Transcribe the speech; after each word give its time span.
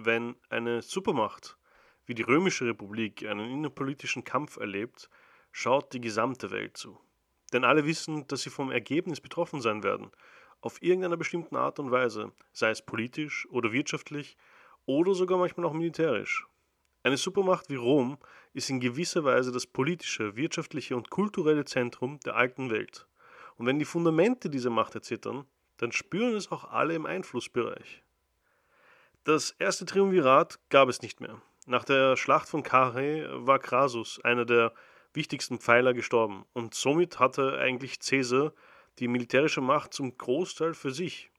Wenn 0.00 0.36
eine 0.48 0.80
Supermacht 0.80 1.58
wie 2.06 2.14
die 2.14 2.22
Römische 2.22 2.64
Republik 2.66 3.26
einen 3.26 3.50
innenpolitischen 3.50 4.22
Kampf 4.22 4.56
erlebt, 4.56 5.10
schaut 5.50 5.92
die 5.92 6.00
gesamte 6.00 6.52
Welt 6.52 6.76
zu. 6.76 7.00
Denn 7.52 7.64
alle 7.64 7.84
wissen, 7.84 8.24
dass 8.28 8.42
sie 8.42 8.50
vom 8.50 8.70
Ergebnis 8.70 9.20
betroffen 9.20 9.60
sein 9.60 9.82
werden, 9.82 10.12
auf 10.60 10.80
irgendeiner 10.80 11.16
bestimmten 11.16 11.56
Art 11.56 11.80
und 11.80 11.90
Weise, 11.90 12.30
sei 12.52 12.70
es 12.70 12.80
politisch 12.80 13.48
oder 13.50 13.72
wirtschaftlich 13.72 14.36
oder 14.86 15.14
sogar 15.14 15.36
manchmal 15.36 15.66
auch 15.66 15.72
militärisch. 15.72 16.46
Eine 17.02 17.16
Supermacht 17.16 17.68
wie 17.68 17.74
Rom 17.74 18.18
ist 18.52 18.70
in 18.70 18.78
gewisser 18.78 19.24
Weise 19.24 19.50
das 19.50 19.66
politische, 19.66 20.36
wirtschaftliche 20.36 20.94
und 20.94 21.10
kulturelle 21.10 21.64
Zentrum 21.64 22.20
der 22.20 22.36
alten 22.36 22.70
Welt. 22.70 23.08
Und 23.56 23.66
wenn 23.66 23.80
die 23.80 23.84
Fundamente 23.84 24.48
dieser 24.48 24.70
Macht 24.70 24.94
erzittern, 24.94 25.44
dann 25.76 25.90
spüren 25.90 26.36
es 26.36 26.52
auch 26.52 26.70
alle 26.70 26.94
im 26.94 27.04
Einflussbereich. 27.04 28.04
Das 29.24 29.50
erste 29.58 29.84
Triumvirat 29.84 30.58
gab 30.70 30.88
es 30.88 31.02
nicht 31.02 31.20
mehr. 31.20 31.40
Nach 31.66 31.84
der 31.84 32.16
Schlacht 32.16 32.48
von 32.48 32.62
Carrhae 32.62 33.28
war 33.30 33.58
Crassus 33.58 34.20
einer 34.24 34.44
der 34.44 34.72
wichtigsten 35.12 35.58
Pfeiler 35.58 35.92
gestorben 35.92 36.46
und 36.54 36.74
somit 36.74 37.18
hatte 37.18 37.58
eigentlich 37.58 38.00
Caesar 38.00 38.52
die 38.98 39.08
militärische 39.08 39.60
Macht 39.60 39.92
zum 39.92 40.16
Großteil 40.16 40.74
für 40.74 40.90
sich. 40.90 41.30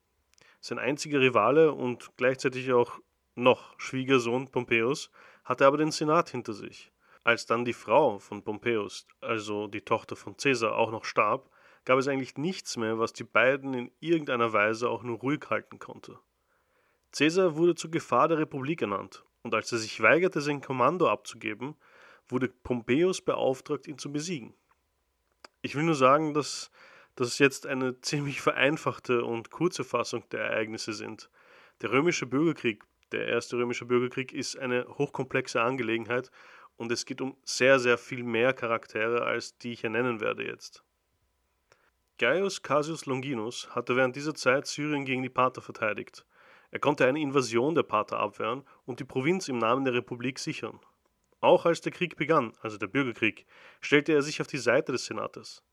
Sein 0.61 0.79
einziger 0.79 1.19
Rivale 1.19 1.71
und 1.71 2.11
gleichzeitig 2.17 2.71
auch 2.73 2.99
noch 3.35 3.79
Schwiegersohn 3.79 4.51
Pompeius 4.51 5.09
hatte 5.45 5.65
aber 5.65 5.77
den 5.77 5.91
Senat 5.91 6.29
hinter 6.29 6.53
sich. 6.53 6.91
Als 7.23 7.45
dann 7.45 7.65
die 7.65 7.73
Frau 7.73 8.19
von 8.19 8.43
Pompeius, 8.43 9.07
also 9.21 9.67
die 9.67 9.81
Tochter 9.81 10.15
von 10.15 10.37
Caesar, 10.37 10.75
auch 10.75 10.91
noch 10.91 11.05
starb, 11.05 11.49
gab 11.85 11.97
es 11.97 12.07
eigentlich 12.07 12.37
nichts 12.37 12.77
mehr, 12.77 12.99
was 12.99 13.13
die 13.13 13.23
beiden 13.23 13.73
in 13.73 13.91
irgendeiner 13.99 14.53
Weise 14.53 14.89
auch 14.89 15.03
nur 15.03 15.19
ruhig 15.19 15.45
halten 15.49 15.79
konnte. 15.79 16.19
Caesar 17.11 17.55
wurde 17.55 17.75
zur 17.75 17.91
Gefahr 17.91 18.27
der 18.27 18.37
Republik 18.37 18.81
ernannt, 18.81 19.23
und 19.41 19.53
als 19.55 19.71
er 19.71 19.77
sich 19.77 20.01
weigerte, 20.01 20.41
sein 20.41 20.61
Kommando 20.61 21.09
abzugeben, 21.09 21.75
wurde 22.27 22.49
Pompeius 22.49 23.21
beauftragt, 23.21 23.87
ihn 23.87 23.97
zu 23.97 24.11
besiegen. 24.11 24.53
Ich 25.61 25.75
will 25.75 25.83
nur 25.83 25.95
sagen, 25.95 26.33
dass 26.33 26.71
das 27.15 27.39
jetzt 27.39 27.65
eine 27.65 27.99
ziemlich 28.01 28.41
vereinfachte 28.41 29.23
und 29.23 29.51
kurze 29.51 29.83
Fassung 29.83 30.23
der 30.29 30.41
Ereignisse 30.41 30.93
sind. 30.93 31.29
Der 31.81 31.91
römische 31.91 32.25
Bürgerkrieg, 32.25 32.83
der 33.11 33.27
erste 33.27 33.57
römische 33.57 33.85
Bürgerkrieg, 33.85 34.33
ist 34.33 34.57
eine 34.57 34.85
hochkomplexe 34.87 35.61
Angelegenheit 35.61 36.31
und 36.77 36.91
es 36.91 37.05
geht 37.05 37.21
um 37.21 37.35
sehr, 37.43 37.79
sehr 37.79 37.97
viel 37.97 38.23
mehr 38.23 38.53
Charaktere, 38.53 39.23
als 39.23 39.57
die 39.57 39.73
ich 39.73 39.81
hier 39.81 39.89
nennen 39.89 40.21
werde 40.21 40.45
jetzt. 40.45 40.83
Gaius 42.17 42.61
Cassius 42.61 43.05
Longinus 43.05 43.69
hatte 43.73 43.95
während 43.95 44.15
dieser 44.15 44.35
Zeit 44.35 44.67
Syrien 44.67 45.05
gegen 45.05 45.23
die 45.23 45.29
Parther 45.29 45.61
verteidigt. 45.61 46.25
Er 46.71 46.79
konnte 46.79 47.05
eine 47.05 47.19
Invasion 47.19 47.75
der 47.75 47.83
Parther 47.83 48.19
abwehren 48.19 48.63
und 48.85 48.99
die 48.99 49.05
Provinz 49.05 49.47
im 49.47 49.57
Namen 49.57 49.85
der 49.85 49.93
Republik 49.93 50.39
sichern. 50.39 50.79
Auch 51.41 51.65
als 51.65 51.81
der 51.81 51.91
Krieg 51.91 52.15
begann, 52.15 52.53
also 52.61 52.77
der 52.77 52.87
Bürgerkrieg, 52.87 53.45
stellte 53.81 54.13
er 54.13 54.21
sich 54.21 54.41
auf 54.41 54.47
die 54.47 54.57
Seite 54.57 54.91
des 54.91 55.05
Senates. 55.05 55.63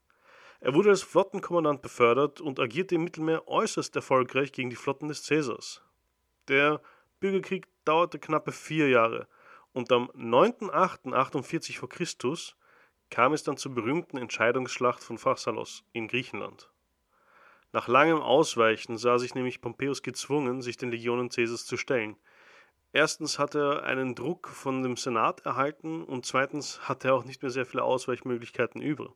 Er 0.61 0.75
wurde 0.75 0.91
als 0.91 1.03
Flottenkommandant 1.03 1.83
befördert 1.83 2.41
und 2.41 2.61
agierte 2.61 2.95
im 2.95 3.05
Mittelmeer 3.05 3.47
äußerst 3.47 3.95
erfolgreich 3.95 4.53
gegen 4.53 4.71
die 4.71 4.77
Flotten 4.77 5.09
des 5.09 5.27
Caesars. 5.27 5.83
Der 6.49 6.81
Bürgerkrieg 7.21 7.67
dauerte 7.85 8.19
knappe 8.19 8.53
vier 8.53 8.89
Jahre 8.89 9.29
und 9.73 9.93
am 9.93 10.11
9.8.48 10.13 11.79
v. 11.79 11.87
Chr. 11.89 12.07
kam 13.11 13.33
es 13.35 13.43
dann 13.43 13.59
zur 13.59 13.75
berühmten 13.75 14.17
Entscheidungsschlacht 14.17 15.03
von 15.03 15.19
Pharsalos 15.19 15.85
in 15.93 16.09
Griechenland. 16.09 16.71
Nach 17.73 17.89
langem 17.89 18.21
Ausweichen 18.21 18.97
sah 18.97 19.19
sich 19.19 19.35
nämlich 19.35 19.61
Pompeius 19.61 20.03
gezwungen, 20.03 20.63
sich 20.63 20.77
den 20.77 20.91
Legionen 20.91 21.29
Caesars 21.29 21.67
zu 21.67 21.77
stellen– 21.77 22.17
Erstens 22.97 23.39
hat 23.39 23.55
er 23.55 23.83
einen 23.83 24.15
Druck 24.15 24.49
von 24.49 24.83
dem 24.83 24.97
Senat 24.97 25.45
erhalten 25.45 26.03
und 26.03 26.25
zweitens 26.25 26.89
hat 26.89 27.05
er 27.05 27.13
auch 27.13 27.25
nicht 27.25 27.43
mehr 27.43 27.51
sehr 27.51 27.67
viele 27.67 27.83
Ausweichmöglichkeiten 27.83 28.81
über. 28.81 29.15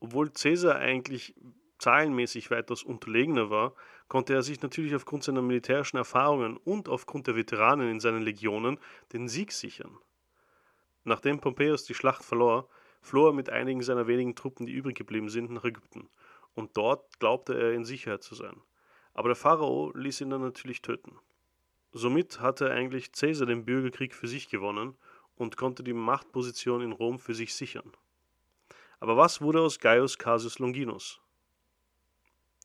Obwohl 0.00 0.30
Caesar 0.30 0.76
eigentlich 0.76 1.34
zahlenmäßig 1.78 2.50
weitaus 2.50 2.82
unterlegener 2.82 3.50
war, 3.50 3.74
konnte 4.08 4.32
er 4.32 4.42
sich 4.42 4.62
natürlich 4.62 4.94
aufgrund 4.94 5.24
seiner 5.24 5.42
militärischen 5.42 5.98
Erfahrungen 5.98 6.56
und 6.56 6.88
aufgrund 6.88 7.26
der 7.26 7.36
Veteranen 7.36 7.90
in 7.90 8.00
seinen 8.00 8.22
Legionen 8.22 8.78
den 9.12 9.28
Sieg 9.28 9.52
sichern. 9.52 9.98
Nachdem 11.04 11.38
Pompeius 11.38 11.84
die 11.84 11.92
Schlacht 11.92 12.24
verlor, 12.24 12.66
floh 13.02 13.26
er 13.26 13.34
mit 13.34 13.50
einigen 13.50 13.82
seiner 13.82 14.06
wenigen 14.06 14.34
Truppen, 14.34 14.64
die 14.64 14.72
übrig 14.72 14.96
geblieben 14.96 15.28
sind, 15.28 15.50
nach 15.50 15.64
Ägypten, 15.64 16.08
und 16.56 16.76
dort 16.76 17.20
glaubte 17.20 17.54
er 17.54 17.72
in 17.72 17.84
Sicherheit 17.84 18.24
zu 18.24 18.34
sein. 18.34 18.60
Aber 19.14 19.28
der 19.28 19.36
Pharao 19.36 19.92
ließ 19.94 20.22
ihn 20.22 20.30
dann 20.30 20.40
natürlich 20.42 20.82
töten. 20.82 21.16
Somit 21.92 22.40
hatte 22.40 22.70
eigentlich 22.70 23.12
Caesar 23.12 23.46
den 23.46 23.64
Bürgerkrieg 23.64 24.14
für 24.14 24.26
sich 24.26 24.48
gewonnen 24.48 24.96
und 25.36 25.56
konnte 25.56 25.84
die 25.84 25.92
Machtposition 25.92 26.82
in 26.82 26.92
Rom 26.92 27.18
für 27.18 27.34
sich 27.34 27.54
sichern. 27.54 27.92
Aber 28.98 29.16
was 29.16 29.40
wurde 29.40 29.60
aus 29.60 29.78
Gaius 29.78 30.18
Cassius 30.18 30.58
Longinus? 30.58 31.20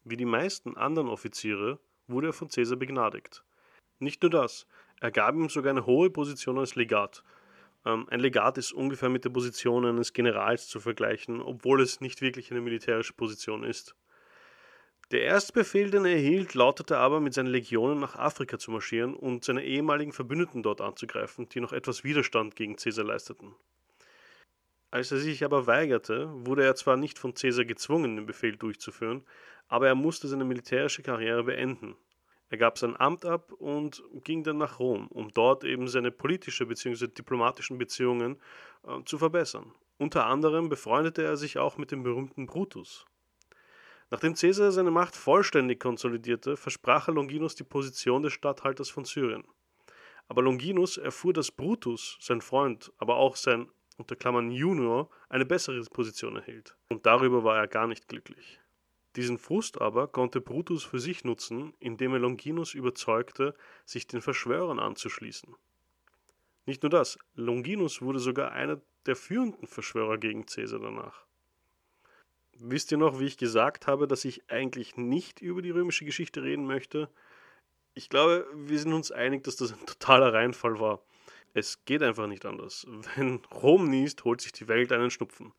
Wie 0.04 0.18
die 0.18 0.26
meisten 0.26 0.78
anderen 0.78 1.10
Offiziere 1.10 1.80
wurde 2.08 2.28
er 2.28 2.34
von 2.34 2.48
Caesar 2.48 2.78
begnadigt. 2.78 3.44
Nicht 4.00 4.22
nur 4.24 4.32
das, 4.32 4.66
er 5.00 5.12
gab 5.12 5.36
ihm 5.36 5.50
sogar 5.50 5.72
eine 5.72 5.86
hohe 5.86 6.10
Position 6.10 6.58
als 6.58 6.76
Legat. 6.76 7.24
Ähm, 7.86 8.08
ein 8.10 8.20
Legat 8.20 8.58
ist 8.58 8.74
ungefähr 8.74 9.10
mit 9.10 9.26
der 9.26 9.30
Position 9.30 9.86
eines 9.86 10.14
Generals 10.14 10.68
zu 10.68 10.80
vergleichen, 10.80 11.42
obwohl 11.42 11.82
es 11.82 12.02
nicht 12.02 12.22
wirklich 12.22 12.52
eine 12.52 12.62
militärische 12.62 13.14
Position 13.14 13.64
ist. 13.64 13.96
Der 15.12 15.24
erste 15.24 15.52
Befehl, 15.52 15.92
den 15.92 16.06
er 16.06 16.14
erhielt, 16.14 16.54
lautete 16.54 16.98
aber, 16.98 17.20
mit 17.20 17.34
seinen 17.34 17.48
Legionen 17.48 18.00
nach 18.00 18.16
Afrika 18.16 18.58
zu 18.58 18.72
marschieren 18.72 19.14
und 19.14 19.44
seine 19.44 19.66
ehemaligen 19.66 20.14
Verbündeten 20.14 20.64
dort 20.64 20.80
anzugreifen, 20.80 21.50
die 21.50 21.60
noch 21.60 21.74
etwas 21.74 22.06
Widerstand 22.06 22.56
gegen 22.56 22.78
Caesar 22.78 23.04
leisteten. 23.04 23.54
Als 24.90 25.12
er 25.12 25.18
sich 25.18 25.44
aber 25.44 25.68
weigerte, 25.68 26.30
wurde 26.46 26.64
er 26.64 26.76
zwar 26.76 26.96
nicht 26.96 27.20
von 27.20 27.34
Caesar 27.34 27.66
gezwungen, 27.66 28.16
den 28.16 28.26
Befehl 28.26 28.56
durchzuführen, 28.56 29.26
aber 29.68 29.88
er 29.88 29.96
musste 29.96 30.28
seine 30.28 30.46
militärische 30.46 31.02
Karriere 31.02 31.44
beenden. 31.44 31.96
Er 32.52 32.58
gab 32.58 32.78
sein 32.78 33.00
Amt 33.00 33.24
ab 33.24 33.54
und 33.54 34.04
ging 34.26 34.44
dann 34.44 34.58
nach 34.58 34.78
Rom, 34.78 35.08
um 35.08 35.34
dort 35.34 35.64
eben 35.64 35.88
seine 35.88 36.12
politische 36.12 36.66
bzw. 36.66 37.08
diplomatischen 37.08 37.78
Beziehungen 37.78 38.42
äh, 38.84 39.02
zu 39.06 39.18
verbessern. 39.18 39.74
Unter 39.98 40.26
anderem 40.26 40.68
befreundete 40.68 41.24
er 41.24 41.38
sich 41.38 41.58
auch 41.58 41.78
mit 41.78 41.92
dem 41.92 42.04
berühmten 42.04 42.48
Brutus. 42.48 43.06
Nachdem 44.10 44.36
Caesar 44.36 44.74
seine 44.74 44.92
Macht 44.92 45.16
vollständig 45.16 45.80
konsolidierte, 45.80 46.58
versprach 46.58 47.08
er 47.08 47.14
Longinus 47.14 47.56
die 47.56 47.64
Position 47.64 48.22
des 48.22 48.34
Statthalters 48.34 48.90
von 48.90 49.06
Syrien. 49.06 49.46
Aber 50.28 50.42
Longinus 50.42 50.98
erfuhr, 50.98 51.32
dass 51.32 51.52
Brutus, 51.52 52.18
sein 52.20 52.42
Freund, 52.42 52.92
aber 52.98 53.16
auch 53.16 53.38
sein 53.38 53.70
unter 53.98 54.18
Klammern 54.18 54.52
Junior, 54.52 55.10
eine 55.30 55.46
bessere 55.46 55.82
Position 55.86 56.36
erhielt. 56.36 56.76
Und 56.90 57.06
darüber 57.06 57.46
war 57.46 57.58
er 57.58 57.68
gar 57.68 57.88
nicht 57.88 58.10
glücklich. 58.10 58.61
Diesen 59.16 59.38
Frust 59.38 59.82
aber 59.82 60.08
konnte 60.08 60.40
Brutus 60.40 60.84
für 60.84 61.00
sich 61.00 61.24
nutzen, 61.24 61.74
indem 61.80 62.14
er 62.14 62.20
Longinus 62.20 62.74
überzeugte, 62.74 63.56
sich 63.86 64.08
den 64.08 64.22
Verschwörern 64.22 64.80
anzuschließen. 64.80 65.54
Nicht 66.66 66.84
nur 66.84 66.90
das, 66.90 67.20
Longinus 67.36 68.02
wurde 68.02 68.20
sogar 68.20 68.52
einer 68.52 68.80
der 69.06 69.16
führenden 69.16 69.68
Verschwörer 69.68 70.18
gegen 70.18 70.46
Caesar 70.46 70.80
danach. 70.80 71.26
Wisst 72.54 72.92
ihr 72.92 72.98
noch, 72.98 73.20
wie 73.20 73.26
ich 73.26 73.38
gesagt 73.38 73.88
habe, 73.88 74.08
dass 74.08 74.24
ich 74.24 74.50
eigentlich 74.50 74.96
nicht 74.96 75.42
über 75.42 75.62
die 75.62 75.72
römische 75.72 76.06
Geschichte 76.06 76.44
reden 76.44 76.66
möchte? 76.66 77.10
Ich 77.94 78.08
glaube, 78.08 78.48
wir 78.54 78.80
sind 78.80 78.94
uns 78.94 79.12
einig, 79.12 79.44
dass 79.44 79.56
das 79.56 79.74
ein 79.74 79.86
totaler 79.86 80.34
Reinfall 80.34 80.80
war. 80.80 81.02
Es 81.54 81.84
geht 81.84 82.04
einfach 82.04 82.28
nicht 82.28 82.46
anders. 82.46 82.86
Wenn 83.16 83.42
Rom 83.52 83.90
niest, 83.90 84.24
holt 84.24 84.40
sich 84.42 84.52
die 84.52 84.68
Welt 84.68 84.92
einen 84.92 85.10
Schnupfen. 85.10 85.54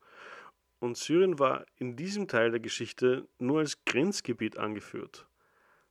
Und 0.83 0.97
Syrien 0.97 1.39
war 1.39 1.65
in 1.77 1.95
diesem 1.95 2.27
Teil 2.27 2.51
der 2.51 2.59
Geschichte 2.59 3.25
nur 3.39 3.59
als 3.59 3.85
Grenzgebiet 3.85 4.57
angeführt. 4.57 5.29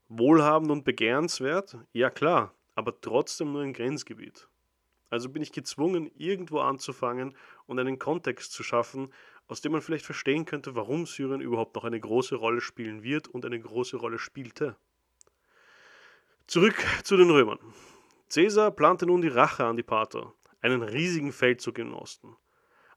Wohlhabend 0.08 0.70
und 0.70 0.84
begehrenswert? 0.84 1.78
Ja 1.94 2.10
klar, 2.10 2.54
aber 2.74 3.00
trotzdem 3.00 3.52
nur 3.52 3.62
ein 3.62 3.72
Grenzgebiet. 3.72 4.50
Also 5.08 5.30
bin 5.30 5.40
ich 5.40 5.50
gezwungen, 5.50 6.10
irgendwo 6.14 6.58
anzufangen 6.58 7.34
und 7.64 7.78
einen 7.78 7.98
Kontext 7.98 8.52
zu 8.52 8.62
schaffen, 8.62 9.14
aus 9.48 9.62
dem 9.62 9.72
man 9.72 9.80
vielleicht 9.80 10.04
verstehen 10.04 10.44
könnte, 10.44 10.76
warum 10.76 11.06
Syrien 11.06 11.40
überhaupt 11.40 11.74
noch 11.74 11.84
eine 11.84 11.98
große 11.98 12.34
Rolle 12.34 12.60
spielen 12.60 13.02
wird 13.02 13.28
und 13.28 13.46
eine 13.46 13.58
große 13.58 13.96
Rolle 13.96 14.18
spielte. 14.18 14.76
Zurück 16.46 16.76
zu 17.02 17.16
den 17.16 17.30
Römern. 17.30 17.60
Caesar 18.28 18.70
plante 18.70 19.06
nun 19.06 19.22
die 19.22 19.28
Rache 19.28 19.64
an 19.64 19.78
die 19.78 19.82
Parther, 19.82 20.34
einen 20.60 20.82
riesigen 20.82 21.32
Feldzug 21.32 21.78
im 21.78 21.94
Osten. 21.94 22.36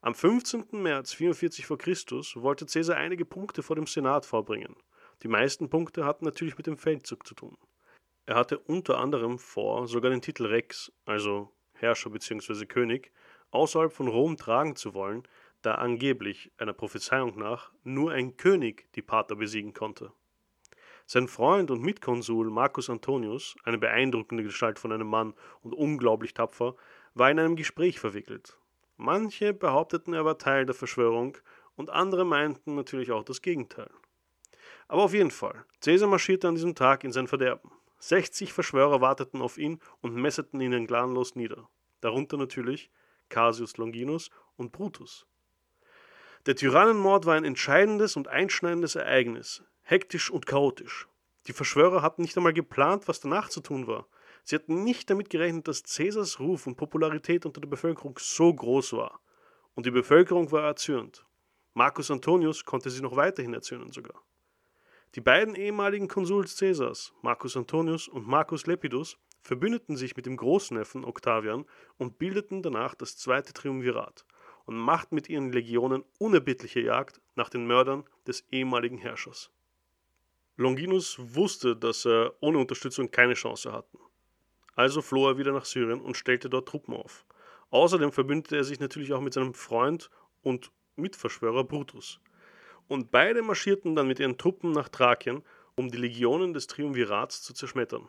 Am 0.06 0.14
15. 0.14 0.66
März 0.84 1.14
44 1.14 1.66
v. 1.66 1.78
Chr. 1.78 1.96
wollte 2.36 2.68
Caesar 2.68 2.96
einige 2.98 3.26
Punkte 3.26 3.64
vor 3.64 3.76
dem 3.76 3.88
Senat 3.88 4.24
vorbringen. 4.28 4.76
Die 5.24 5.28
meisten 5.28 5.68
Punkte 5.68 6.06
hatten 6.06 6.26
natürlich 6.26 6.56
mit 6.58 6.68
dem 6.68 6.78
Feldzug 6.78 7.26
zu 7.26 7.34
tun. 7.34 7.58
Er 8.28 8.36
hatte 8.36 8.60
unter 8.60 9.00
anderem 9.00 9.40
vor, 9.40 9.88
sogar 9.88 10.12
den 10.12 10.22
Titel 10.22 10.46
Rex, 10.46 10.92
also 11.06 11.52
Herrscher 11.74 12.12
bzw. 12.12 12.68
König, 12.68 13.12
außerhalb 13.50 13.92
von 13.92 14.08
Rom 14.08 14.38
tragen 14.38 14.76
zu 14.76 14.94
wollen, 14.94 15.24
da 15.64 15.74
angeblich 15.74 16.52
einer 16.60 16.74
Prophezeiung 16.74 17.40
nach 17.40 17.72
nur 17.84 18.12
ein 18.12 18.38
König 18.38 18.88
die 18.94 19.02
Parther 19.02 19.36
besiegen 19.36 19.74
konnte. 19.74 20.12
Sein 21.08 21.28
Freund 21.28 21.72
und 21.72 21.82
Mitkonsul 21.82 22.52
Marcus 22.52 22.92
Antonius, 22.92 23.56
eine 23.64 23.80
beeindruckende 23.80 24.44
Gestalt 24.44 24.78
von 24.78 24.92
einem 24.92 25.08
Mann 25.08 25.34
und 25.64 25.74
unglaublich 25.74 26.36
tapfer, 26.36 26.76
war 27.16 27.32
in 27.32 27.40
einem 27.40 27.56
Gespräch 27.56 28.00
verwickelt. 28.00 28.60
Manche 28.98 29.54
behaupteten, 29.54 30.14
er 30.14 30.26
war 30.26 30.38
Teil 30.38 30.66
der 30.66 30.76
Verschwörung 30.76 31.38
und 31.76 31.90
andere 31.90 32.26
meinten 32.26 32.76
natürlich 32.76 33.12
auch 33.12 33.24
das 33.24 33.42
Gegenteil. 33.42 33.90
Aber 34.88 35.04
auf 35.04 35.14
jeden 35.14 35.32
Fall, 35.32 35.66
Caesar 35.82 36.08
marschierte 36.08 36.48
an 36.48 36.56
diesem 36.56 36.76
Tag 36.76 37.04
in 37.04 37.12
sein 37.12 37.28
Verderben. 37.28 37.72
60 38.00 38.54
Verschwörer 38.54 39.02
warteten 39.02 39.42
auf 39.42 39.58
ihn 39.58 39.80
und 40.02 40.16
messerten 40.16 40.62
ihn 40.62 40.88
gnadenlos 40.88 41.36
nieder. 41.36 41.68
Darunter 42.02 42.38
natürlich 42.38 42.92
Cassius 43.30 43.78
Longinus 43.78 44.30
und 44.58 44.72
Brutus. 44.72 45.26
Der 46.46 46.56
Tyrannenmord 46.56 47.26
war 47.26 47.34
ein 47.34 47.46
entscheidendes 47.46 48.16
und 48.16 48.28
einschneidendes 48.28 48.96
Ereignis, 48.96 49.64
hektisch 49.82 50.30
und 50.30 50.46
chaotisch. 50.46 51.08
Die 51.48 51.54
Verschwörer 51.54 52.02
hatten 52.04 52.22
nicht 52.22 52.38
einmal 52.38 52.54
geplant, 52.54 53.08
was 53.08 53.20
danach 53.20 53.50
zu 53.50 53.62
tun 53.62 53.88
war. 53.88 54.08
Sie 54.46 54.56
hatten 54.56 54.84
nicht 54.84 55.10
damit 55.10 55.32
gerechnet, 55.32 55.68
dass 55.68 55.84
Caesars 55.84 56.40
Ruf 56.40 56.68
und 56.68 56.76
Popularität 56.76 57.48
unter 57.48 57.60
der 57.60 57.68
Bevölkerung 57.68 58.18
so 58.20 58.54
groß 58.54 58.94
war. 58.94 59.20
Und 59.74 59.88
die 59.88 59.92
Bevölkerung 59.92 60.52
war 60.52 60.64
erzürnt. 60.64 61.26
Marcus 61.74 62.12
Antonius 62.12 62.64
konnte 62.64 62.92
sie 62.92 63.02
noch 63.02 63.16
weiterhin 63.16 63.56
erzürnen 63.56 63.92
sogar. 63.92 64.24
Die 65.16 65.22
beiden 65.22 65.56
ehemaligen 65.56 66.08
Konsuls 66.08 66.58
Caesars, 66.58 67.12
Marcus 67.24 67.58
Antonius 67.58 68.08
und 68.08 68.28
Marcus 68.28 68.68
Lepidus, 68.68 69.18
verbündeten 69.42 69.98
sich 69.98 70.16
mit 70.16 70.28
dem 70.28 70.38
Großneffen 70.38 71.06
Octavian 71.06 71.66
und 71.98 72.20
bildeten 72.20 72.62
danach 72.62 72.94
das 72.94 73.18
zweite 73.18 73.52
Triumvirat 73.52 74.26
und 74.66 74.76
machten 74.76 75.16
mit 75.16 75.28
ihren 75.28 75.52
Legionen 75.52 76.04
unerbittliche 76.20 76.82
Jagd 76.82 77.20
nach 77.36 77.50
den 77.50 77.66
Mördern 77.66 78.04
des 78.28 78.46
ehemaligen 78.52 79.00
Herrschers. 79.00 79.50
Longinus 80.56 81.18
wusste, 81.20 81.76
dass 81.76 82.06
er 82.06 82.34
ohne 82.42 82.60
Unterstützung 82.60 83.10
keine 83.10 83.34
Chance 83.34 83.74
hatten. 83.74 83.98
Also 84.76 85.02
floh 85.02 85.30
er 85.30 85.38
wieder 85.38 85.54
nach 85.54 85.66
Syrien 85.66 86.02
und 86.02 86.18
stellte 86.18 86.50
dort 86.50 86.68
Truppen 86.68 86.94
auf. 86.94 87.26
Außerdem 87.72 88.12
verbündete 88.12 88.58
er 88.58 88.64
sich 88.64 88.80
natürlich 88.80 89.14
auch 89.14 89.22
mit 89.22 89.34
seinem 89.34 89.54
Freund 89.54 90.10
und 90.42 90.72
Mitverschwörer 90.96 91.64
Brutus. 91.64 92.20
Und 92.88 93.12
beide 93.12 93.42
marschierten 93.42 93.96
dann 93.96 94.08
mit 94.08 94.20
ihren 94.20 94.38
Truppen 94.38 94.72
nach 94.72 94.90
Thrakien, 94.90 95.44
um 95.76 95.90
die 95.90 95.98
Legionen 95.98 96.54
des 96.54 96.68
Triumvirats 96.68 97.42
zu 97.42 97.54
zerschmettern. 97.54 98.08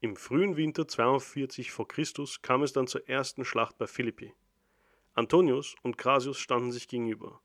Im 0.00 0.16
frühen 0.16 0.56
Winter 0.56 0.86
42 0.86 1.72
v. 1.72 1.84
Chr. 1.84 2.04
kam 2.42 2.62
es 2.62 2.72
dann 2.72 2.86
zur 2.86 3.08
ersten 3.08 3.44
Schlacht 3.44 3.76
bei 3.78 3.86
Philippi. 3.86 4.32
Antonius 5.14 5.74
und 5.82 5.98
Crasius 5.98 6.38
standen 6.38 6.72
sich 6.72 6.88
gegenüber. 6.88 7.40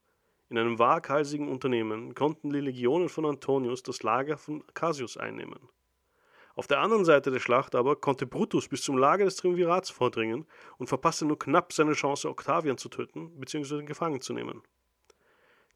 In 0.50 0.58
einem 0.58 0.78
waghalsigen 0.78 1.48
Unternehmen 1.48 2.14
konnten 2.14 2.50
die 2.50 2.60
Legionen 2.60 3.08
von 3.08 3.26
Antonius 3.26 3.84
das 3.84 4.04
Lager 4.04 4.38
von 4.38 4.64
Cassius 4.74 5.16
einnehmen. 5.16 5.70
Auf 6.56 6.68
der 6.68 6.80
anderen 6.80 7.06
Seite 7.06 7.32
der 7.32 7.40
Schlacht 7.40 7.76
aber 7.76 7.96
konnte 7.96 8.26
Brutus 8.26 8.68
bis 8.68 8.84
zum 8.84 8.98
Lager 8.98 9.26
des 9.26 9.38
Triumvirats 9.38 9.90
vordringen 9.90 10.46
und 10.78 10.88
verpasste 10.88 11.26
nur 11.26 11.40
knapp 11.40 11.74
seine 11.74 11.94
Chance, 11.94 12.30
Octavian 12.30 12.78
zu 12.78 12.90
töten 12.90 13.40
bzw. 13.40 13.84
gefangen 13.84 14.22
zu 14.22 14.34
nehmen. 14.34 14.62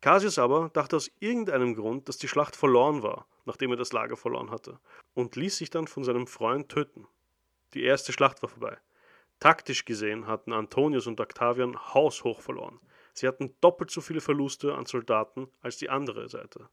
Cassius 0.02 0.38
aber 0.38 0.70
dachte 0.70 0.98
aus 0.98 1.10
irgendeinem 1.20 1.74
Grund, 1.74 2.08
dass 2.08 2.18
die 2.18 2.28
Schlacht 2.28 2.56
verloren 2.56 3.02
war, 3.02 3.26
nachdem 3.46 3.72
er 3.72 3.78
das 3.78 3.94
Lager 3.94 4.18
verloren 4.18 4.52
hatte, 4.52 4.80
und 5.14 5.36
ließ 5.36 5.58
sich 5.58 5.70
dann 5.70 5.88
von 5.88 6.04
seinem 6.04 6.28
Freund 6.28 6.70
töten. 6.70 7.08
Die 7.74 7.84
erste 7.84 8.14
Schlacht 8.14 8.42
war 8.44 8.50
vorbei. 8.50 8.78
Taktisch 9.40 9.84
gesehen 9.86 10.28
hatten 10.28 10.54
Antonius 10.54 11.08
und 11.08 11.20
Octavian 11.20 11.78
haushoch 11.94 12.42
verloren. 12.42 12.80
Sie 13.14 13.28
hatten 13.28 13.56
doppelt 13.62 13.92
so 13.92 14.02
viele 14.02 14.22
Verluste 14.22 14.76
an 14.76 14.86
Soldaten 14.86 15.48
als 15.62 15.78
die 15.78 15.90
andere 15.90 16.30
Seite. 16.30 16.70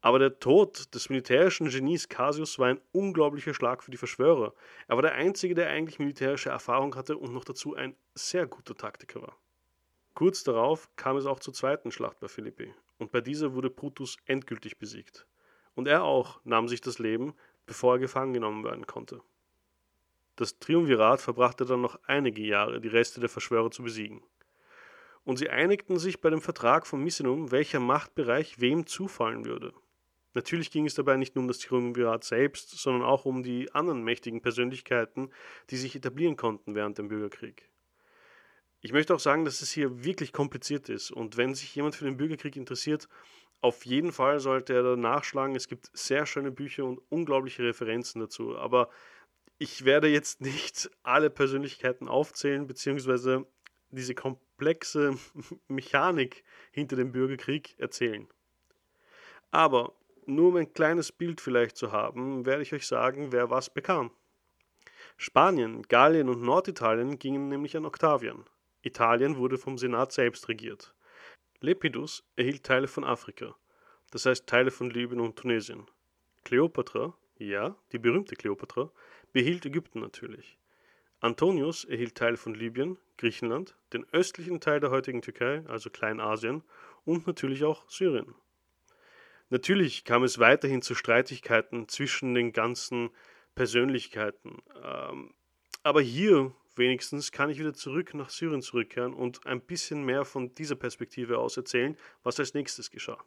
Aber 0.00 0.18
der 0.18 0.38
Tod 0.38 0.94
des 0.94 1.10
militärischen 1.10 1.68
Genies 1.68 2.08
Cassius 2.08 2.58
war 2.58 2.68
ein 2.68 2.80
unglaublicher 2.92 3.52
Schlag 3.52 3.82
für 3.82 3.90
die 3.90 3.96
Verschwörer. 3.96 4.54
Er 4.86 4.96
war 4.96 5.02
der 5.02 5.14
Einzige, 5.14 5.54
der 5.54 5.68
eigentlich 5.68 5.98
militärische 5.98 6.50
Erfahrung 6.50 6.94
hatte 6.94 7.16
und 7.16 7.32
noch 7.32 7.44
dazu 7.44 7.74
ein 7.74 7.96
sehr 8.14 8.46
guter 8.46 8.76
Taktiker 8.76 9.22
war. 9.22 9.36
Kurz 10.14 10.44
darauf 10.44 10.88
kam 10.96 11.16
es 11.16 11.26
auch 11.26 11.40
zur 11.40 11.54
zweiten 11.54 11.90
Schlacht 11.90 12.20
bei 12.20 12.28
Philippi, 12.28 12.72
und 12.98 13.12
bei 13.12 13.20
dieser 13.20 13.54
wurde 13.54 13.70
Brutus 13.70 14.16
endgültig 14.26 14.78
besiegt. 14.78 15.26
Und 15.74 15.88
er 15.88 16.04
auch 16.04 16.40
nahm 16.44 16.68
sich 16.68 16.80
das 16.80 16.98
Leben, 16.98 17.34
bevor 17.66 17.94
er 17.94 17.98
gefangen 17.98 18.34
genommen 18.34 18.64
werden 18.64 18.86
konnte. 18.86 19.20
Das 20.36 20.58
Triumvirat 20.58 21.20
verbrachte 21.20 21.64
dann 21.64 21.80
noch 21.80 21.98
einige 22.06 22.42
Jahre, 22.42 22.80
die 22.80 22.88
Reste 22.88 23.20
der 23.20 23.28
Verschwörer 23.28 23.70
zu 23.70 23.82
besiegen 23.82 24.22
und 25.28 25.36
sie 25.36 25.50
einigten 25.50 25.98
sich 25.98 26.22
bei 26.22 26.30
dem 26.30 26.40
Vertrag 26.40 26.86
von 26.86 27.04
Misenum, 27.04 27.50
welcher 27.50 27.80
Machtbereich 27.80 28.60
wem 28.60 28.86
zufallen 28.86 29.44
würde. 29.44 29.74
Natürlich 30.34 30.70
ging 30.70 30.86
es 30.86 30.94
dabei 30.94 31.16
nicht 31.16 31.34
nur 31.34 31.42
um 31.42 31.48
das 31.48 31.58
Triumvirat 31.58 32.24
selbst, 32.24 32.70
sondern 32.70 33.02
auch 33.02 33.24
um 33.24 33.42
die 33.42 33.72
anderen 33.72 34.02
mächtigen 34.02 34.42
Persönlichkeiten, 34.42 35.30
die 35.70 35.76
sich 35.76 35.96
etablieren 35.96 36.36
konnten 36.36 36.74
während 36.74 36.98
dem 36.98 37.08
Bürgerkrieg. 37.08 37.68
Ich 38.80 38.92
möchte 38.92 39.14
auch 39.14 39.20
sagen, 39.20 39.44
dass 39.44 39.60
es 39.60 39.72
hier 39.72 40.04
wirklich 40.04 40.32
kompliziert 40.32 40.88
ist 40.88 41.10
und 41.10 41.36
wenn 41.36 41.54
sich 41.54 41.74
jemand 41.74 41.96
für 41.96 42.04
den 42.04 42.16
Bürgerkrieg 42.16 42.56
interessiert, 42.56 43.08
auf 43.60 43.84
jeden 43.84 44.12
Fall 44.12 44.38
sollte 44.38 44.72
er 44.72 44.84
da 44.84 44.96
nachschlagen. 44.96 45.56
Es 45.56 45.66
gibt 45.66 45.90
sehr 45.92 46.26
schöne 46.26 46.52
Bücher 46.52 46.84
und 46.84 47.00
unglaubliche 47.08 47.64
Referenzen 47.64 48.20
dazu, 48.20 48.56
aber 48.56 48.88
ich 49.58 49.84
werde 49.84 50.08
jetzt 50.08 50.40
nicht 50.42 50.90
alle 51.02 51.30
Persönlichkeiten 51.30 52.08
aufzählen, 52.08 52.66
beziehungsweise 52.66 53.46
diese 53.90 54.14
komplexe 54.14 55.18
Mechanik 55.68 56.44
hinter 56.70 56.96
dem 56.96 57.10
Bürgerkrieg 57.10 57.74
erzählen. 57.78 58.28
Aber 59.50 59.94
nur 60.28 60.48
um 60.48 60.56
ein 60.56 60.72
kleines 60.72 61.10
Bild 61.12 61.40
vielleicht 61.40 61.76
zu 61.76 61.92
haben, 61.92 62.46
werde 62.46 62.62
ich 62.62 62.72
euch 62.72 62.86
sagen, 62.86 63.32
wer 63.32 63.50
was 63.50 63.70
bekam. 63.70 64.10
Spanien, 65.16 65.82
Gallien 65.82 66.28
und 66.28 66.42
Norditalien 66.42 67.18
gingen 67.18 67.48
nämlich 67.48 67.76
an 67.76 67.86
Octavian. 67.86 68.44
Italien 68.82 69.36
wurde 69.36 69.58
vom 69.58 69.78
Senat 69.78 70.12
selbst 70.12 70.48
regiert. 70.48 70.94
Lepidus 71.60 72.22
erhielt 72.36 72.62
Teile 72.62 72.86
von 72.86 73.02
Afrika, 73.02 73.56
das 74.12 74.26
heißt 74.26 74.46
Teile 74.46 74.70
von 74.70 74.90
Libyen 74.90 75.20
und 75.20 75.36
Tunesien. 75.36 75.86
Kleopatra, 76.44 77.14
ja, 77.38 77.74
die 77.90 77.98
berühmte 77.98 78.36
Kleopatra, 78.36 78.92
behielt 79.32 79.66
Ägypten 79.66 80.00
natürlich. 80.00 80.56
Antonius 81.20 81.84
erhielt 81.84 82.14
Teile 82.14 82.36
von 82.36 82.54
Libyen, 82.54 82.96
Griechenland, 83.16 83.76
den 83.92 84.06
östlichen 84.12 84.60
Teil 84.60 84.78
der 84.78 84.90
heutigen 84.90 85.20
Türkei, 85.20 85.64
also 85.66 85.90
Kleinasien, 85.90 86.62
und 87.04 87.26
natürlich 87.26 87.64
auch 87.64 87.88
Syrien. 87.90 88.36
Natürlich 89.50 90.04
kam 90.04 90.24
es 90.24 90.38
weiterhin 90.38 90.82
zu 90.82 90.94
Streitigkeiten 90.94 91.88
zwischen 91.88 92.34
den 92.34 92.52
ganzen 92.52 93.10
Persönlichkeiten. 93.54 94.58
Ähm, 94.82 95.34
aber 95.82 96.00
hier 96.02 96.52
wenigstens 96.76 97.32
kann 97.32 97.50
ich 97.50 97.58
wieder 97.58 97.74
zurück 97.74 98.14
nach 98.14 98.30
Syrien 98.30 98.62
zurückkehren 98.62 99.14
und 99.14 99.46
ein 99.46 99.60
bisschen 99.60 100.04
mehr 100.04 100.24
von 100.24 100.54
dieser 100.54 100.76
Perspektive 100.76 101.38
aus 101.38 101.56
erzählen, 101.56 101.96
was 102.22 102.38
als 102.38 102.54
nächstes 102.54 102.90
geschah. 102.90 103.18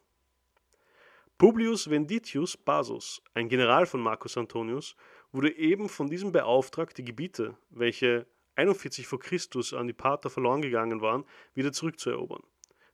Publius 1.38 1.90
Venditius 1.90 2.56
Basus, 2.56 3.20
ein 3.34 3.48
General 3.48 3.84
von 3.84 4.00
Marcus 4.00 4.36
Antonius, 4.36 4.94
wurde 5.32 5.54
eben 5.56 5.88
von 5.88 6.08
diesem 6.08 6.30
beauftragt, 6.30 6.96
die 6.98 7.04
Gebiete, 7.04 7.56
welche 7.70 8.26
41 8.54 9.06
vor 9.06 9.18
Christus 9.18 9.72
an 9.72 9.86
die 9.86 9.92
Parther 9.92 10.30
verloren 10.30 10.62
gegangen 10.62 11.00
waren, 11.00 11.24
wieder 11.54 11.72
zurückzuerobern. 11.72 12.42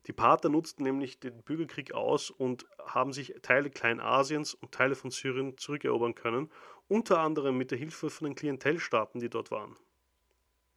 Die 0.08 0.14
Parther 0.14 0.48
nutzten 0.48 0.84
nämlich 0.84 1.20
den 1.20 1.42
Bürgerkrieg 1.42 1.92
aus 1.92 2.30
und 2.30 2.66
haben 2.82 3.12
sich 3.12 3.34
Teile 3.42 3.68
Kleinasiens 3.68 4.54
und 4.54 4.72
Teile 4.72 4.94
von 4.94 5.10
Syrien 5.10 5.58
zurückerobern 5.58 6.14
können, 6.14 6.50
unter 6.88 7.20
anderem 7.20 7.58
mit 7.58 7.70
der 7.70 7.78
Hilfe 7.78 8.08
von 8.08 8.24
den 8.24 8.34
Klientelstaaten, 8.34 9.20
die 9.20 9.28
dort 9.28 9.50
waren. 9.50 9.76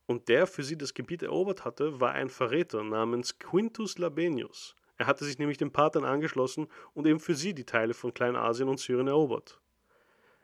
Und 0.05 0.27
der 0.27 0.47
für 0.47 0.63
sie 0.63 0.77
das 0.77 0.93
Gebiet 0.93 1.23
erobert 1.23 1.63
hatte, 1.63 2.01
war 2.01 2.11
ein 2.11 2.27
Verräter 2.27 2.83
namens 2.83 3.39
Quintus 3.39 3.97
Labenius. 3.97 4.75
Er 4.97 5.07
hatte 5.07 5.23
sich 5.23 5.39
nämlich 5.39 5.57
den 5.57 5.71
Parthern 5.71 6.03
angeschlossen 6.03 6.67
und 6.93 7.07
eben 7.07 7.21
für 7.21 7.33
sie 7.33 7.53
die 7.53 7.65
Teile 7.65 7.93
von 7.93 8.13
Kleinasien 8.13 8.67
und 8.67 8.81
Syrien 8.81 9.07
erobert. 9.07 9.61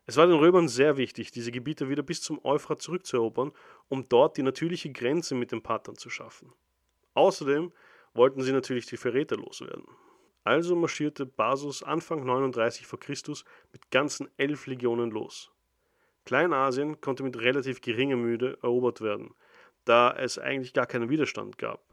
Es 0.06 0.16
war 0.16 0.28
den 0.28 0.40
Römern 0.40 0.70
sehr 0.70 0.96
wichtig, 0.96 1.32
diese 1.32 1.52
Gebiete 1.52 1.90
wieder 1.90 2.04
bis 2.04 2.22
zum 2.22 2.40
Euphrat 2.46 2.82
zurückzuerobern, 2.82 3.52
um 3.90 4.08
dort 4.08 4.38
die 4.38 4.44
natürliche 4.44 4.90
Grenze 4.94 5.36
mit 5.36 5.52
den 5.52 5.62
Parthern 5.62 5.98
zu 5.98 6.10
schaffen. 6.10 6.54
Außerdem 7.14 7.74
wollten 8.18 8.42
sie 8.42 8.52
natürlich 8.52 8.86
die 8.86 8.98
Verräter 8.98 9.38
loswerden. 9.38 9.86
Also 10.44 10.76
marschierte 10.76 11.26
Basus 11.26 11.84
Anfang 11.84 12.26
39 12.26 12.88
v. 12.88 12.98
Chr. 12.98 13.14
mit 13.72 13.92
ganzen 13.92 14.30
elf 14.38 14.68
Legionen 14.68 15.12
los. 15.12 15.52
Kleinasien 16.26 17.00
konnte 17.00 17.24
mit 17.24 17.40
relativ 17.40 17.82
geringer 17.82 18.18
Müde 18.18 18.58
erobert 18.62 19.02
werden, 19.02 19.34
da 19.86 20.12
es 20.12 20.38
eigentlich 20.38 20.74
gar 20.74 20.86
keinen 20.86 21.10
Widerstand 21.10 21.58
gab 21.58 21.88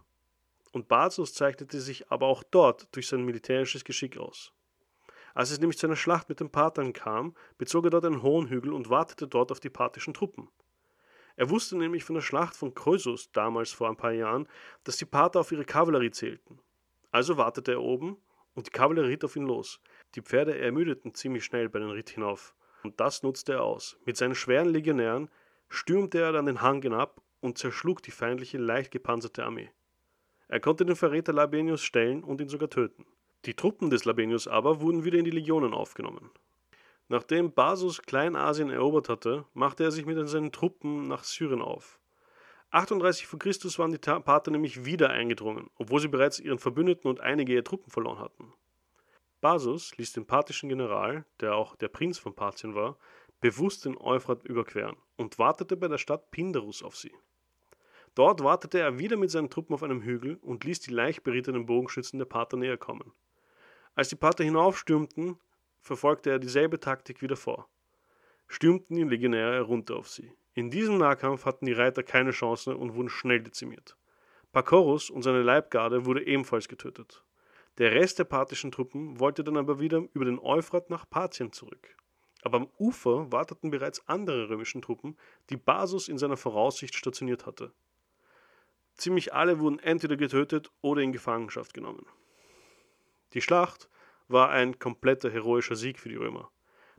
und 0.75 0.89
Basus 0.89 1.33
zeichnete 1.33 1.81
sich 1.81 2.11
aber 2.11 2.27
auch 2.27 2.43
dort 2.43 2.95
durch 2.95 3.07
sein 3.07 3.25
militärisches 3.25 3.85
Geschick 3.85 4.19
aus. 4.19 4.53
Als 5.33 5.51
es 5.51 5.61
nämlich 5.61 5.79
zu 5.79 5.87
einer 5.87 5.97
Schlacht 5.97 6.29
mit 6.29 6.41
den 6.41 6.51
Parthern 6.51 6.93
kam, 6.93 7.35
bezog 7.59 7.85
er 7.85 7.91
dort 7.91 8.05
einen 8.05 8.23
hohen 8.23 8.49
Hügel 8.49 8.73
und 8.73 8.91
wartete 8.91 9.27
dort 9.27 9.51
auf 9.53 9.61
die 9.61 9.71
parthischen 9.71 10.15
Truppen. 10.15 10.49
Er 11.37 11.51
wusste 11.51 11.77
nämlich 11.77 12.05
von 12.05 12.15
der 12.15 12.23
Schlacht 12.23 12.57
von 12.57 12.75
Krösus 12.75 13.33
damals 13.33 13.73
vor 13.73 13.89
ein 13.89 13.97
paar 13.97 14.13
Jahren, 14.13 14.49
dass 14.85 14.97
die 14.97 15.05
Parther 15.05 15.41
auf 15.41 15.53
ihre 15.53 15.65
Kavallerie 15.65 16.11
zählten. 16.11 16.61
Also 17.11 17.37
wartete 17.37 17.73
er 17.73 17.83
oben 17.83 18.17
und 18.55 18.67
die 18.67 18.71
Kavallerie 18.71 19.09
ritt 19.09 19.25
auf 19.25 19.37
ihn 19.37 19.47
los. 19.47 19.81
Die 20.15 20.23
Pferde 20.23 20.59
ermüdeten 20.59 21.15
ziemlich 21.15 21.45
schnell 21.45 21.69
bei 21.69 21.81
den 21.81 21.91
Ritt 21.91 22.11
hinauf, 22.11 22.55
und 22.85 23.01
das 23.01 23.23
nutzte 23.23 23.55
er 23.55 23.65
aus. 23.65 23.97
Mit 24.05 24.17
seinen 24.17 24.35
schweren 24.35 24.69
Legionären 24.69 25.29
stürmte 25.69 26.21
er 26.21 26.33
dann 26.33 26.47
den 26.47 26.63
Hang 26.63 26.83
hinab 26.83 27.21
und 27.41 27.59
zerschlug 27.59 28.03
die 28.03 28.11
feindliche, 28.11 28.59
leicht 28.59 28.91
gepanzerte 28.91 29.45
Armee. 29.45 29.71
Er 30.49 30.61
konnte 30.61 30.85
den 30.85 30.97
Verräter 30.97 31.33
Labenius 31.33 31.83
stellen 31.83 32.23
und 32.23 32.41
ihn 32.41 32.49
sogar 32.49 32.71
töten. 32.71 33.07
Die 33.45 33.55
Truppen 33.55 33.91
des 33.91 34.05
Labenius 34.05 34.47
aber 34.47 34.81
wurden 34.81 35.05
wieder 35.05 35.19
in 35.19 35.25
die 35.25 35.31
Legionen 35.31 35.75
aufgenommen. 35.75 36.31
Nachdem 37.09 37.53
Basus 37.53 38.03
Kleinasien 38.03 38.71
erobert 38.71 39.09
hatte, 39.09 39.45
machte 39.53 39.85
er 39.85 39.91
sich 39.91 40.07
mit 40.07 40.29
seinen 40.29 40.53
Truppen 40.53 41.07
nach 41.07 41.25
Syrien 41.25 41.61
auf. 41.61 42.01
38 42.71 43.27
v. 43.27 43.37
Chr. 43.37 43.51
waren 43.79 43.93
die 43.93 43.99
Parther 43.99 44.51
nämlich 44.51 44.85
wieder 44.85 45.11
eingedrungen, 45.11 45.71
obwohl 45.77 46.01
sie 46.01 46.09
bereits 46.09 46.41
ihren 46.41 46.59
Verbündeten 46.59 47.09
und 47.09 47.21
einige 47.21 47.53
ihrer 47.53 47.63
Truppen 47.63 47.91
verloren 47.91 48.19
hatten. 48.19 48.53
Basus 49.41 49.97
ließ 49.99 50.13
den 50.15 50.27
parthischen 50.27 50.71
General, 50.71 51.27
der 51.41 51.55
auch 51.55 51.77
der 51.77 51.89
Prinz 51.89 52.19
von 52.19 52.35
Parthien 52.35 52.75
war, 52.75 52.97
bewusst 53.41 53.85
den 53.85 53.99
Euphrat 53.99 54.43
überqueren 54.45 54.97
und 55.17 55.39
wartete 55.39 55.77
bei 55.77 55.87
der 55.87 55.99
Stadt 55.99 56.31
Pindarus 56.31 56.83
auf 56.83 56.97
sie. 56.97 57.13
Dort 58.15 58.43
wartete 58.43 58.79
er 58.79 58.99
wieder 58.99 59.17
mit 59.17 59.31
seinen 59.31 59.51
Truppen 59.51 59.75
auf 59.75 59.83
einem 59.83 60.03
Hügel 60.03 60.39
und 60.41 60.65
ließ 60.65 60.81
die 60.81 60.93
leicht 60.93 61.25
berittenen 61.25 61.67
Bogenschützen 61.67 62.19
der 62.19 62.27
Parther 62.27 62.57
näher 62.57 62.79
kommen. 62.79 63.13
Als 63.95 64.09
die 64.09 64.17
Parther 64.17 64.45
hinaufstürmten, 64.45 65.39
verfolgte 65.85 66.31
er 66.31 66.39
dieselbe 66.39 66.81
Taktik 66.81 67.23
wieder 67.23 67.37
vor. 67.37 67.69
Stürmten 68.49 68.97
die 68.97 69.03
Legionäre 69.05 69.55
herunter 69.55 69.97
auf 69.97 70.09
sie. 70.09 70.33
In 70.55 70.71
diesem 70.71 70.99
Nahkampf 70.99 71.45
hatten 71.45 71.67
die 71.67 71.73
Reiter 71.73 72.03
keine 72.03 72.31
Chance 72.31 72.77
und 72.77 72.95
wurden 72.95 73.11
schnell 73.11 73.41
dezimiert. 73.43 73.97
Pacorus 74.53 75.11
und 75.11 75.23
seine 75.23 75.43
Leibgarde 75.43 76.07
wurde 76.07 76.27
ebenfalls 76.27 76.69
getötet. 76.69 77.23
Der 77.79 77.93
Rest 77.93 78.19
der 78.19 78.25
parthischen 78.25 78.73
Truppen 78.73 79.19
wollte 79.21 79.45
dann 79.45 79.57
aber 79.57 79.81
wieder 79.81 80.05
über 80.15 80.25
den 80.25 80.39
Euphrat 80.39 80.91
nach 80.91 81.09
Parthien 81.09 81.53
zurück. 81.53 81.97
Aber 82.43 82.59
am 82.59 82.69
Ufer 82.79 83.33
warteten 83.33 83.71
bereits 83.71 84.07
andere 84.09 84.49
römische 84.49 84.81
Truppen, 84.81 85.17
die 85.51 85.57
Basus 85.57 86.09
in 86.09 86.19
seiner 86.19 86.37
Voraussicht 86.37 86.95
stationiert 86.95 87.47
hatte. 87.47 87.73
Ziemlich 88.95 89.35
alle 89.35 89.59
wurden 89.59 89.81
entweder 89.81 90.17
getötet 90.17 90.71
oder 90.81 91.03
in 91.03 91.13
Gefangenschaft 91.13 91.75
genommen. 91.75 92.07
Die 93.33 93.41
Schlacht 93.41 93.89
war 94.29 94.51
ein 94.51 94.79
kompletter 94.79 95.31
heroischer 95.31 95.77
Sieg 95.77 95.99
für 95.99 96.09
die 96.09 96.17
Römer. 96.17 96.51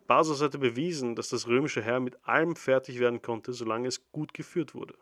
Basus 0.07 0.41
hatte 0.41 0.59
bewiesen, 0.59 1.15
dass 1.15 1.29
das 1.29 1.47
römische 1.47 1.81
Heer 1.81 1.99
mit 1.99 2.23
allem 2.27 2.55
fertig 2.55 2.99
werden 2.99 3.21
konnte, 3.21 3.53
solange 3.53 3.87
es 3.87 4.11
gut 4.11 4.33
geführt 4.33 4.75
wurde. 4.75 4.95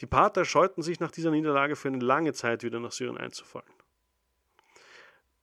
Die 0.00 0.06
Parther 0.06 0.44
scheuten 0.44 0.82
sich 0.82 1.00
nach 1.00 1.10
dieser 1.10 1.30
Niederlage 1.30 1.76
für 1.76 1.88
eine 1.88 1.98
lange 1.98 2.32
Zeit 2.32 2.62
wieder 2.62 2.80
nach 2.80 2.92
Syrien 2.92 3.18
einzufallen. 3.18 3.72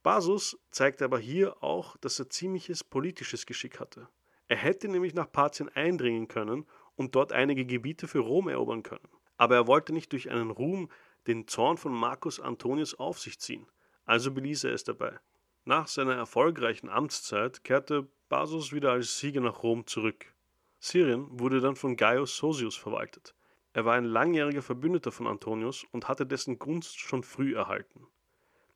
Basus 0.03 0.57
zeigte 0.71 1.05
aber 1.05 1.19
hier 1.19 1.61
auch, 1.63 1.97
dass 1.97 2.19
er 2.19 2.29
ziemliches 2.29 2.83
politisches 2.83 3.45
Geschick 3.45 3.79
hatte. 3.79 4.07
Er 4.47 4.57
hätte 4.57 4.87
nämlich 4.87 5.13
nach 5.13 5.31
Parthien 5.31 5.69
eindringen 5.69 6.27
können 6.27 6.65
und 6.95 7.15
dort 7.15 7.33
einige 7.33 7.65
Gebiete 7.65 8.07
für 8.07 8.19
Rom 8.19 8.47
erobern 8.47 8.83
können. 8.83 9.07
Aber 9.37 9.55
er 9.55 9.67
wollte 9.67 9.93
nicht 9.93 10.11
durch 10.13 10.29
einen 10.29 10.51
Ruhm 10.51 10.89
den 11.27 11.47
Zorn 11.47 11.77
von 11.77 11.91
Marcus 11.91 12.39
Antonius 12.39 12.95
auf 12.95 13.19
sich 13.19 13.39
ziehen, 13.39 13.67
also 14.05 14.31
beließ 14.31 14.63
er 14.63 14.73
es 14.73 14.83
dabei. 14.83 15.19
Nach 15.67 15.89
seiner 15.89 16.13
erfolgreichen 16.13 16.87
Amtszeit 16.87 17.65
kehrte 17.65 18.07
Basus 18.29 18.71
wieder 18.71 18.93
als 18.93 19.19
Sieger 19.19 19.41
nach 19.41 19.63
Rom 19.63 19.85
zurück. 19.85 20.33
Syrien 20.79 21.27
wurde 21.29 21.59
dann 21.59 21.75
von 21.75 21.97
Gaius 21.97 22.37
Sosius 22.37 22.77
verwaltet. 22.77 23.35
Er 23.73 23.83
war 23.83 23.95
ein 23.95 24.05
langjähriger 24.05 24.61
Verbündeter 24.61 25.11
von 25.11 25.27
Antonius 25.27 25.85
und 25.91 26.07
hatte 26.07 26.25
dessen 26.25 26.57
Gunst 26.57 26.97
schon 26.97 27.21
früh 27.21 27.53
erhalten. 27.53 28.07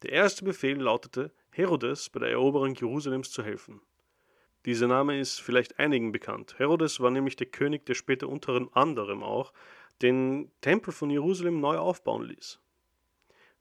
Der 0.03 0.11
erste 0.11 0.43
Befehl 0.43 0.81
lautete, 0.81 1.31
Herodes 1.51 2.09
bei 2.09 2.19
der 2.19 2.31
Eroberung 2.31 2.75
Jerusalems 2.75 3.31
zu 3.31 3.41
helfen. 3.41 3.79
Dieser 4.65 4.87
Name 4.87 5.17
ist 5.17 5.39
vielleicht 5.39 5.79
einigen 5.79 6.11
bekannt. 6.11 6.59
Herodes 6.59 6.99
war 6.99 7.09
nämlich 7.09 7.37
der 7.37 7.47
König, 7.47 7.85
der 7.85 7.93
später 7.93 8.27
unter 8.27 8.67
anderem 8.73 9.23
auch 9.23 9.53
den 10.01 10.51
Tempel 10.59 10.91
von 10.91 11.09
Jerusalem 11.09 11.61
neu 11.61 11.77
aufbauen 11.77 12.23
ließ. 12.23 12.59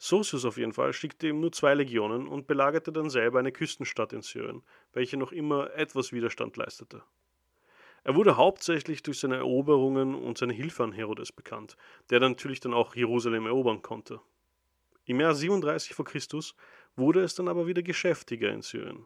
Sosius 0.02 0.46
auf 0.46 0.56
jeden 0.56 0.72
Fall 0.72 0.94
schickte 0.94 1.28
ihm 1.28 1.40
nur 1.40 1.52
zwei 1.52 1.74
Legionen 1.74 2.26
und 2.26 2.46
belagerte 2.46 2.90
dann 2.90 3.10
selber 3.10 3.38
eine 3.38 3.52
Küstenstadt 3.52 4.14
in 4.14 4.22
Syrien, 4.22 4.62
welche 4.94 5.18
noch 5.18 5.30
immer 5.30 5.74
etwas 5.74 6.10
Widerstand 6.10 6.56
leistete. 6.56 7.02
Er 8.02 8.16
wurde 8.16 8.38
hauptsächlich 8.38 9.02
durch 9.02 9.20
seine 9.20 9.36
Eroberungen 9.36 10.14
und 10.14 10.38
seine 10.38 10.54
Hilfe 10.54 10.84
an 10.84 10.92
Herodes 10.92 11.32
bekannt, 11.32 11.76
der 12.08 12.18
dann 12.18 12.32
natürlich 12.32 12.60
dann 12.60 12.72
auch 12.72 12.96
Jerusalem 12.96 13.44
erobern 13.44 13.82
konnte. 13.82 14.22
Im 15.04 15.20
Jahr 15.20 15.34
37 15.34 15.94
v. 15.94 16.04
Chr. 16.04 16.18
wurde 16.96 17.20
es 17.20 17.34
dann 17.34 17.48
aber 17.48 17.66
wieder 17.66 17.82
geschäftiger 17.82 18.50
in 18.50 18.62
Syrien. 18.62 19.04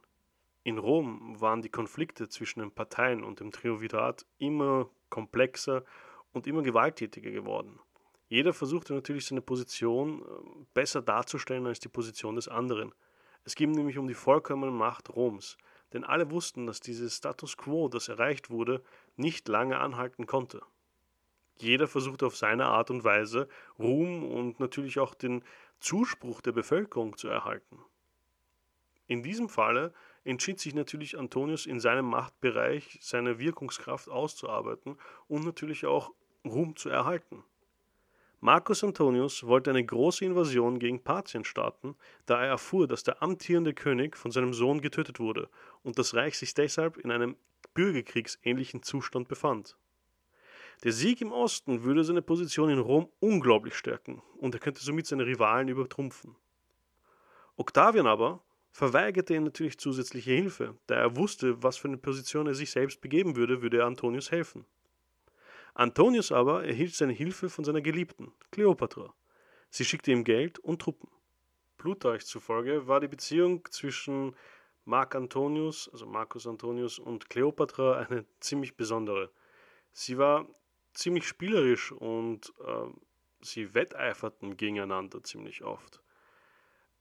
In 0.62 0.78
Rom 0.78 1.40
waren 1.40 1.60
die 1.60 1.70
Konflikte 1.70 2.28
zwischen 2.28 2.60
den 2.60 2.70
Parteien 2.70 3.24
und 3.24 3.40
dem 3.40 3.50
Triumvirat 3.50 4.26
immer 4.38 4.88
komplexer 5.10 5.84
und 6.32 6.46
immer 6.46 6.62
gewalttätiger 6.62 7.32
geworden. 7.32 7.80
Jeder 8.34 8.52
versuchte 8.52 8.92
natürlich 8.92 9.26
seine 9.26 9.42
Position 9.42 10.22
äh, 10.22 10.24
besser 10.74 11.00
darzustellen 11.02 11.68
als 11.68 11.78
die 11.78 11.88
Position 11.88 12.34
des 12.34 12.48
anderen. 12.48 12.92
Es 13.44 13.54
ging 13.54 13.70
nämlich 13.70 13.96
um 13.96 14.08
die 14.08 14.14
vollkommene 14.14 14.72
Macht 14.72 15.14
Roms, 15.14 15.56
denn 15.92 16.02
alle 16.02 16.32
wussten, 16.32 16.66
dass 16.66 16.80
dieses 16.80 17.16
Status 17.16 17.56
quo, 17.56 17.88
das 17.88 18.08
erreicht 18.08 18.50
wurde, 18.50 18.82
nicht 19.14 19.46
lange 19.46 19.78
anhalten 19.78 20.26
konnte. 20.26 20.62
Jeder 21.58 21.86
versuchte 21.86 22.26
auf 22.26 22.36
seine 22.36 22.66
Art 22.66 22.90
und 22.90 23.04
Weise 23.04 23.48
Ruhm 23.78 24.24
und 24.24 24.58
natürlich 24.58 24.98
auch 24.98 25.14
den 25.14 25.44
Zuspruch 25.78 26.40
der 26.40 26.50
Bevölkerung 26.50 27.16
zu 27.16 27.28
erhalten. 27.28 27.78
In 29.06 29.22
diesem 29.22 29.48
Falle 29.48 29.94
entschied 30.24 30.58
sich 30.58 30.74
natürlich 30.74 31.16
Antonius 31.16 31.66
in 31.66 31.78
seinem 31.78 32.06
Machtbereich 32.06 32.98
seine 33.00 33.38
Wirkungskraft 33.38 34.08
auszuarbeiten 34.08 34.98
und 35.28 35.44
natürlich 35.44 35.86
auch 35.86 36.10
Ruhm 36.44 36.74
zu 36.74 36.88
erhalten. 36.88 37.44
Marcus 38.44 38.84
Antonius 38.84 39.46
wollte 39.46 39.70
eine 39.70 39.82
große 39.82 40.22
Invasion 40.22 40.78
gegen 40.78 41.02
Parthien 41.02 41.46
starten, 41.46 41.96
da 42.26 42.42
er 42.42 42.48
erfuhr, 42.48 42.86
dass 42.86 43.02
der 43.02 43.22
amtierende 43.22 43.72
König 43.72 44.18
von 44.18 44.32
seinem 44.32 44.52
Sohn 44.52 44.82
getötet 44.82 45.18
wurde 45.18 45.48
und 45.82 45.98
das 45.98 46.12
Reich 46.12 46.36
sich 46.36 46.52
deshalb 46.52 46.98
in 46.98 47.10
einem 47.10 47.36
bürgerkriegsähnlichen 47.72 48.82
Zustand 48.82 49.28
befand. 49.28 49.78
Der 50.82 50.92
Sieg 50.92 51.22
im 51.22 51.32
Osten 51.32 51.84
würde 51.84 52.04
seine 52.04 52.20
Position 52.20 52.68
in 52.68 52.80
Rom 52.80 53.08
unglaublich 53.18 53.76
stärken 53.76 54.20
und 54.36 54.54
er 54.54 54.60
könnte 54.60 54.84
somit 54.84 55.06
seine 55.06 55.24
Rivalen 55.24 55.68
übertrumpfen. 55.68 56.36
Octavian 57.56 58.06
aber 58.06 58.44
verweigerte 58.72 59.34
ihm 59.34 59.44
natürlich 59.44 59.78
zusätzliche 59.78 60.32
Hilfe, 60.32 60.76
da 60.86 60.96
er 60.96 61.16
wusste, 61.16 61.62
was 61.62 61.78
für 61.78 61.88
eine 61.88 61.96
Position 61.96 62.46
er 62.46 62.54
sich 62.54 62.70
selbst 62.70 63.00
begeben 63.00 63.36
würde, 63.36 63.62
würde 63.62 63.78
er 63.78 63.86
Antonius 63.86 64.30
helfen. 64.30 64.66
Antonius 65.74 66.30
aber 66.30 66.64
erhielt 66.64 66.94
seine 66.94 67.12
Hilfe 67.12 67.50
von 67.50 67.64
seiner 67.64 67.80
Geliebten, 67.80 68.32
Kleopatra. 68.52 69.12
Sie 69.70 69.84
schickte 69.84 70.12
ihm 70.12 70.22
Geld 70.22 70.60
und 70.60 70.80
Truppen. 70.80 71.10
Plutarch 71.78 72.24
zufolge 72.24 72.86
war 72.86 73.00
die 73.00 73.08
Beziehung 73.08 73.66
zwischen 73.70 74.36
Marc 74.84 75.16
Antonius, 75.16 75.90
also 75.92 76.06
Marcus 76.06 76.46
Antonius 76.46 77.00
und 77.00 77.28
Kleopatra 77.28 77.96
eine 78.08 78.24
ziemlich 78.38 78.76
besondere. 78.76 79.30
Sie 79.92 80.16
war 80.16 80.48
ziemlich 80.92 81.26
spielerisch 81.26 81.90
und 81.90 82.52
äh, 82.64 82.86
sie 83.40 83.74
wetteiferten 83.74 84.56
gegeneinander 84.56 85.24
ziemlich 85.24 85.64
oft. 85.64 86.00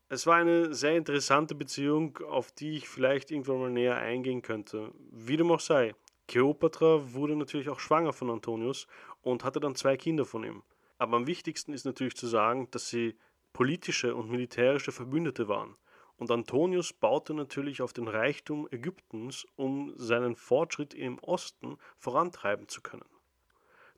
Es 0.09 0.25
war 0.27 0.35
eine 0.35 0.73
sehr 0.73 0.97
interessante 0.97 1.55
Beziehung, 1.55 2.17
auf 2.27 2.51
die 2.51 2.77
ich 2.77 2.89
vielleicht 2.89 3.31
irgendwann 3.31 3.59
mal 3.59 3.71
näher 3.71 3.97
eingehen 3.97 4.41
könnte. 4.41 4.91
Wie 5.11 5.37
dem 5.37 5.51
auch 5.51 5.59
sei, 5.59 5.95
Kleopatra 6.27 7.13
wurde 7.13 7.35
natürlich 7.35 7.69
auch 7.69 7.79
schwanger 7.79 8.13
von 8.13 8.29
Antonius 8.29 8.87
und 9.21 9.43
hatte 9.43 9.59
dann 9.59 9.75
zwei 9.75 9.97
Kinder 9.97 10.25
von 10.25 10.43
ihm. 10.43 10.63
Aber 10.97 11.17
am 11.17 11.27
wichtigsten 11.27 11.73
ist 11.73 11.85
natürlich 11.85 12.15
zu 12.15 12.27
sagen, 12.27 12.69
dass 12.71 12.89
sie 12.89 13.17
politische 13.51 14.15
und 14.15 14.29
militärische 14.29 14.91
Verbündete 14.91 15.47
waren. 15.47 15.75
Und 16.17 16.31
Antonius 16.31 16.93
baute 16.93 17.33
natürlich 17.33 17.81
auf 17.81 17.93
den 17.93 18.07
Reichtum 18.07 18.67
Ägyptens, 18.71 19.45
um 19.55 19.93
seinen 19.97 20.35
Fortschritt 20.35 20.93
im 20.93 21.19
Osten 21.19 21.77
vorantreiben 21.97 22.67
zu 22.67 22.81
können. 22.81 23.05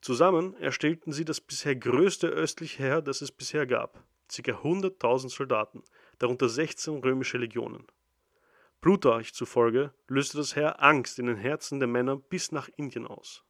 Zusammen 0.02 0.56
erstellten 0.56 1.12
sie 1.12 1.26
das 1.26 1.42
bisher 1.42 1.76
größte 1.76 2.28
östliche 2.28 2.84
Heer, 2.84 3.02
das 3.02 3.22
es 3.22 3.32
bisher 3.32 3.66
gab, 3.66 4.04
ca. 4.28 4.52
100.000 4.52 5.30
Soldaten, 5.30 5.84
darunter 6.20 6.48
16 6.48 6.98
römische 7.00 7.38
Legionen. 7.38 7.86
Plutarch 8.82 9.34
zufolge 9.34 9.94
löste 10.08 10.38
das 10.38 10.56
Heer 10.56 10.82
Angst 10.84 11.20
in 11.20 11.26
den 11.26 11.38
Herzen 11.38 11.80
der 11.80 11.88
Männer 11.88 12.18
bis 12.18 12.52
nach 12.52 12.70
Indien 12.76 13.08
aus. 13.08 13.44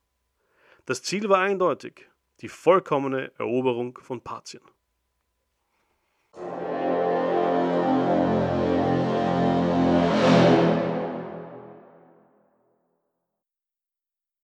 Das 0.86 1.04
Ziel 1.04 1.30
war 1.30 1.40
eindeutig, 1.40 2.10
die 2.42 2.48
vollkommene 2.48 3.32
Eroberung 3.38 3.98
von 3.98 4.22
Parthien. 4.22 4.64